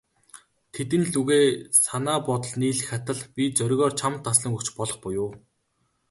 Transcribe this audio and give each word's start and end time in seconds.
Тэдэн 0.73 1.03
лүгээ 1.13 1.45
санаа 1.83 2.17
бодол 2.27 2.53
нийлэх 2.61 2.89
атал, 2.97 3.19
би 3.35 3.43
зоригоор 3.57 3.93
чамд 3.99 4.19
таслан 4.25 4.51
өгч 4.55 4.67
болох 4.77 4.97
буюу. 5.03 5.31